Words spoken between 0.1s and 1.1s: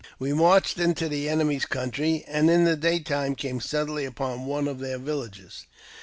We marched into